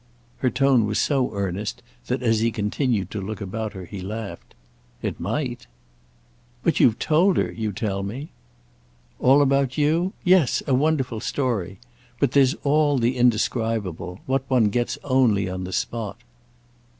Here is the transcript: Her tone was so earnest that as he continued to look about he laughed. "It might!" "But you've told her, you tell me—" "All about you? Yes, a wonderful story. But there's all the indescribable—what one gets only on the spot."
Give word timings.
Her 0.39 0.49
tone 0.49 0.87
was 0.87 0.97
so 0.97 1.29
earnest 1.35 1.83
that 2.07 2.23
as 2.23 2.39
he 2.39 2.49
continued 2.49 3.11
to 3.11 3.21
look 3.21 3.39
about 3.39 3.73
he 3.89 4.01
laughed. 4.01 4.55
"It 5.03 5.19
might!" 5.19 5.67
"But 6.63 6.79
you've 6.79 6.97
told 6.97 7.37
her, 7.37 7.51
you 7.51 7.71
tell 7.71 8.01
me—" 8.01 8.31
"All 9.19 9.43
about 9.43 9.77
you? 9.77 10.13
Yes, 10.23 10.63
a 10.65 10.73
wonderful 10.73 11.19
story. 11.19 11.77
But 12.19 12.31
there's 12.31 12.55
all 12.63 12.97
the 12.97 13.15
indescribable—what 13.15 14.43
one 14.49 14.69
gets 14.69 14.97
only 15.03 15.47
on 15.47 15.65
the 15.65 15.71
spot." 15.73 16.17